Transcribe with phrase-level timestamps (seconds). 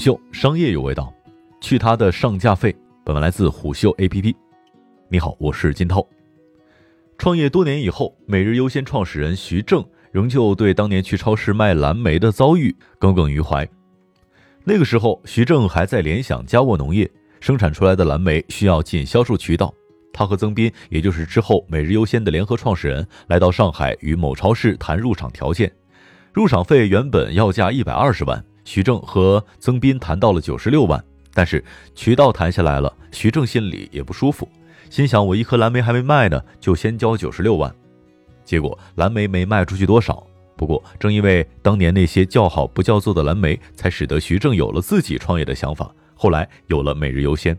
[0.00, 1.12] 秀商业有味道，
[1.60, 2.74] 去他的上架费。
[3.04, 4.34] 本文来自虎嗅 APP。
[5.10, 6.02] 你好，我是金涛。
[7.18, 13.68] 创业多年以后，每日优先创始人徐正仍旧对当年去超市卖蓝莓的遭遇耿耿于怀。
[14.64, 17.06] 那个时候，徐正还在联想佳沃农业，
[17.38, 19.70] 生产出来的蓝莓需要进销售渠道。
[20.14, 25.70] 他和曾斌，也就是之后每日优先的联合创始人，来到上海与某超市谈入场条件。
[26.32, 28.42] 入场费原本要价一百二十万。
[28.64, 31.02] 徐正和曾斌谈到了九十六万，
[31.32, 31.64] 但是
[31.94, 34.48] 渠道谈下来了，徐正心里也不舒服，
[34.88, 37.74] 心想我一颗蓝莓还没卖呢，就先交九十六万，
[38.44, 40.26] 结果蓝莓没卖出去多少。
[40.56, 47.56] 不过正因为当年那些叫好不叫座的蓝莓，才使得徐正有了自己创业的想法，后来有了每日优先。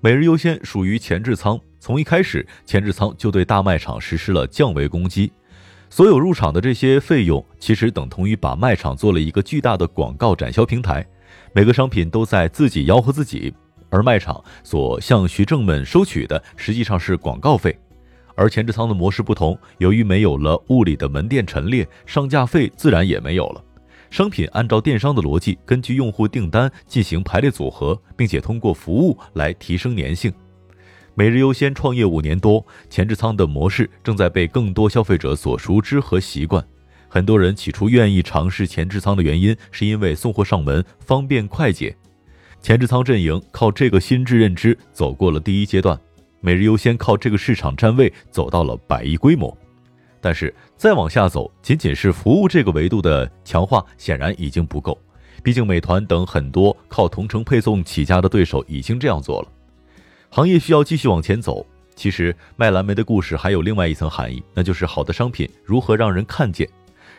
[0.00, 5.30] 每日优先属于前置仓，从一开始前置仓就对大卖场实施了降维攻击。
[5.92, 11.04] 所有入场的这些费用，其实等同于把卖场做了一个巨大的广告展销平台，
[11.52, 13.52] 每个商品都在自己吆喝自己，
[13.90, 17.76] 而卖场所向徐正们收取的实际上是广告费。
[18.36, 23.62] 而前置仓的模式不同，由于没有了物理的门店陈列，上架费自然也没有了。
[24.10, 30.32] 商品按照电商的逻辑，根据用户订单进行排列组合，并且通过服务来提升粘性。
[31.20, 36.66] 每日优先创业五年多，前置仓的模式正在被更多消费者所熟知和习惯。
[37.10, 41.94] 很多人起初愿意尝试前置仓的原因，是因为送货上门方便快捷。
[42.62, 46.00] 前置仓阵营靠这个心智认知走过了第一阶段，
[46.40, 49.54] 每日优先靠这个市场占位走到了百亿规模。
[50.22, 54.98] 但是再往下走，仅仅是服务这个维度的强化显然已经不够，
[55.42, 59.48] 毕竟美团等很多靠同城配送起家的对手已经这样做了。
[60.30, 61.66] 行业需要继续往前走。
[61.96, 66.66] 其实卖蓝莓的故事还有另外一层含义，那就是好的商品如何让人看见。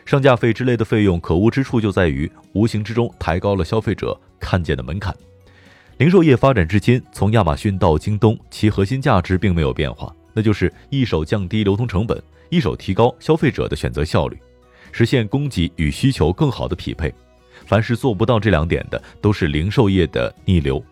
[0.06, 5.16] 上架费之类的费用可恶之处就在于无形之中抬高了消费者看见的门槛。
[5.98, 14.40] 零售业发展至今，从亚马逊到京东，其核心价值并没有变化，那就是一手降低流通成本，一手提高消费者的选择效率，
[14.92, 17.14] 实现供给与需求更好的匹配。
[17.68, 20.84] 凡是做不到这两点的，都是零售业的逆流。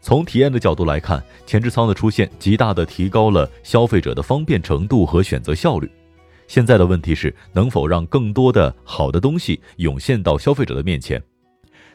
[0.00, 5.90] 从体验的角度来看，前置仓的出现极大地提高了消费者的方便程度和选择效率。
[6.48, 11.22] 现在的问题是，能否让更多的好的东西涌现到消费者的面前？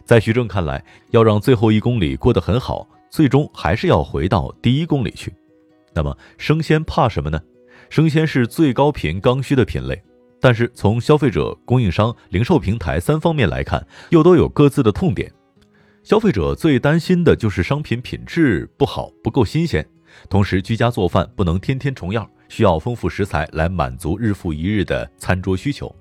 [0.06, 5.34] 在徐正看来，要让最后一公里过得很好，最终还是要回到第一公里去。
[5.94, 7.42] 那么，生鲜怕什么呢？
[7.90, 10.00] 生鲜是最高频刚需的品类，
[10.40, 15.32] 但是从消费者、供应商、零售平台三方面来看，又都有各自的痛点。
[16.06, 19.84] 消费者最担心的就是商品品质不好、不够新鲜，
[20.30, 25.94] 同时居家做饭不能天天重样，需要丰富食材来满足日复一日的餐桌需求。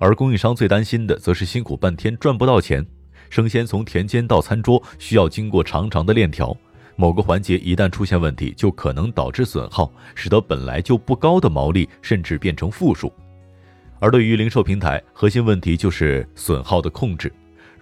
[0.00, 2.84] 而供应商最担心的则是辛苦半天赚不到钱。
[3.30, 6.52] 生鲜从田间到餐桌需要经过长长的链条，
[6.96, 13.12] 某个环节一旦出现问题，就可能导致损耗，使得本来就不高的毛利甚至变成负数。
[14.00, 17.32] 而对于零售平台，核心问题就是损耗的控制。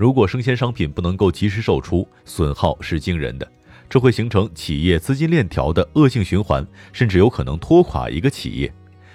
[0.02, 3.48] 如果生鲜商品不能够及时售出，损耗是惊人的，
[3.88, 8.74] 这会形成企业资金链条的恶性循环，甚至有可能拖垮一个企业。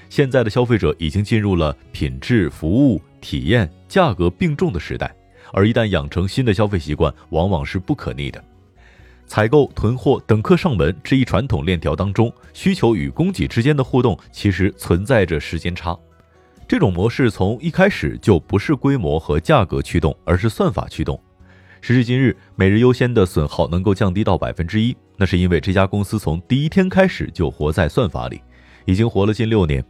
[0.10, 5.14] 现在的消费者已经进入了品质、服务、体验、价格并重的时代，
[5.52, 8.42] 而一旦养成新的消费习惯，往往是不可逆的。
[9.26, 16.00] 采购、囤货、等客上门这一传统链条当中，需求与供给之间的互动其实存在着时间差。
[16.68, 21.18] 这种模式从一开始就不是规模和价格驱动，而是算法驱动。
[21.80, 28.42] 时至今日，每日优先的损耗能够降低到百分之一，那是因为这家公司从第一天开始就活在算法里，
[28.84, 29.82] 已经活了近六年。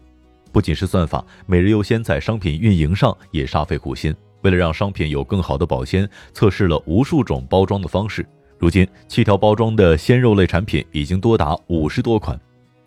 [0.51, 8.23] 不仅是算法，每日优先在商品运营上也煞费苦心，为了让商品有更好的保鲜，测试了无数种包装的方式。
[8.59, 12.39] 如今，气条包装的鲜肉类产品已经多达五十多款。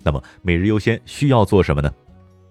[0.05, 1.93] 那么，每日优先需要做什么呢？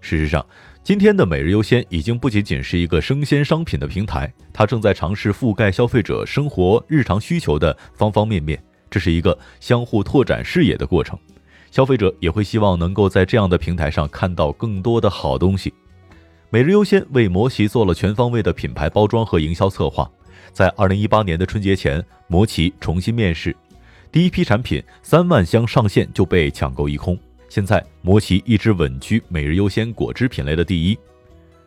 [0.02, 0.46] 事实上，
[0.82, 8.60] 今天的每日优先已经不仅仅是一个生鲜商品的平台，它正在尝试覆盖消费者生活日常需求的方方面面。
[8.90, 11.20] 这是一个相互拓展视野的过程，
[11.70, 15.72] 消费者也会希望能够在这样的平台上看到更多的好东西。
[16.50, 20.10] 每日优先为摩奇做了全方位的品牌包装和营销策划，
[20.52, 23.56] 在二零一八年的春节前，摩奇重新面世，
[24.12, 27.16] 第一批产品三万箱上线就被抢购一空。
[27.50, 30.98] 现在，摩奇一直稳居每日优先果汁品类的第一。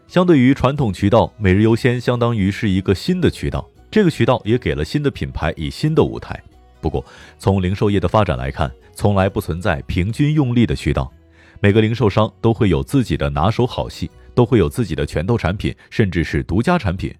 [0.06, 6.40] 相对于传统渠道，每日优先相当于是一个新的渠道，这个渠道也给了新的品牌以新的舞台。
[6.81, 7.05] 不过，
[7.37, 11.12] 从零售业的发展来看，从来不存在平均用力的渠道，
[11.61, 17.12] 每个零售商都会有自己的拿手好戏，都会有自己的拳头产品，甚至是独家产品。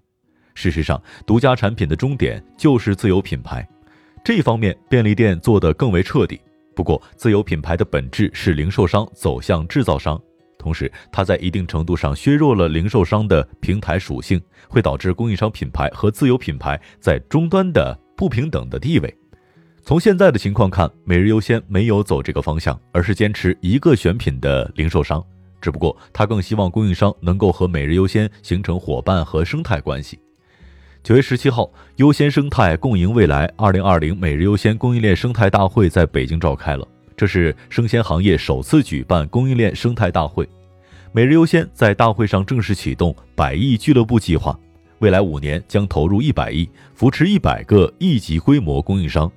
[0.53, 3.67] 事实上，独家产品的终点就是自有品牌。
[4.23, 6.39] 这一方面，便利店做得更为彻底。
[6.75, 10.19] 不过，自有品牌的本质是零售商走向制造商，
[10.57, 19.13] 同时，它在一定程度上削弱了零售商的平台属性，会导致供应商品牌和自有品牌在终端的不平等的地位。
[19.83, 25.23] 从现在的情况看，每日优先没有走这个方向，而是坚持一个选品的零售商。
[25.61, 30.19] 只不过，他更希望供应商能够和每日优先形成伙伴和生态关系。
[31.03, 36.87] 九月十七号，优先生态共赢未来二零二零每日优先供应链生态大会在北京召开了。
[37.17, 40.47] 这是生鲜行业首次举办供应链生态大会。
[41.11, 44.57] 每日优先在大会上正式启动百亿俱乐部计划，
[44.99, 49.29] 未来五年将投入一百亿，扶持一百个亿级规模供应商。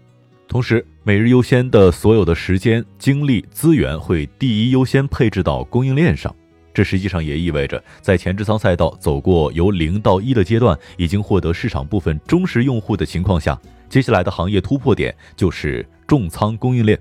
[0.46, 6.32] 同时，每日优先的所有的时间、精力、资源会第一优先配置到供应链上。
[6.76, 13.58] 这实际上也意味着，在前置仓赛道走过由零到一的阶段，已经获得市场部分忠实用户的情况下，
[13.88, 17.00] 接下来的行业突破点就是重仓供应链。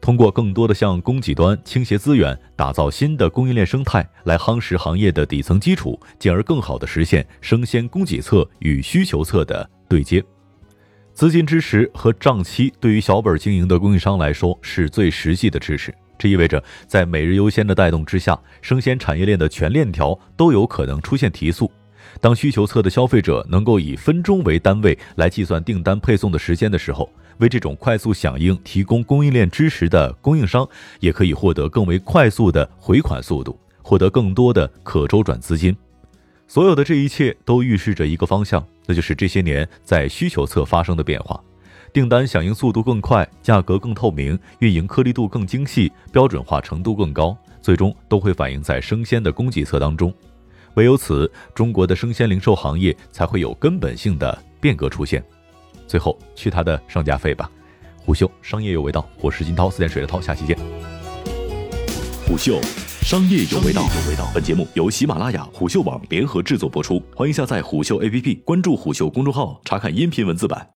[0.00, 10.22] 通过更多的向供给端倾斜资源，打造新的供应链生态，来夯实行业的底层基础，进而更好地实现生鲜供给侧与需求侧的对接。
[11.12, 15.92] 资金支持和账期对于小本经营的供应商来说是最实际的支持。
[16.18, 21.70] 这意味着，在每日优先的带动之下，生鲜产业链的全链条都有可能出现提速。
[22.20, 30.66] 当需求侧的消费者能够以分钟为单位来计算订单配送的时间的时候，为这种快速响应提供供应链支持的供应商，
[31.00, 35.76] 也可以获得更为快速的回款速度，获得更多的可周转资金。
[36.48, 41.38] 所有的这一切都预示着一个方向，那就是这些年在需求侧发生的变化，
[41.92, 50.12] 订单响应速度更快，价格更透明，运营颗粒度更精细，标准化程度更高，最终都会反映在生鲜的供给侧当中。
[50.74, 55.24] 唯有此，中国的生鲜零售行业才会有根本性的变革出现。
[55.86, 57.50] 最后，去他的上架费吧！
[57.96, 60.58] 虎嗅商业有味道，我是金涛，四点水的涛，下期见。
[62.26, 62.60] 虎嗅。
[63.02, 64.28] 商业有味道有味道。
[64.34, 70.70] 本节目由喜马拉雅、虎嗅网联合制作播出，欢迎下载虎嗅 APP，关注虎嗅公众号，查看音频文字版。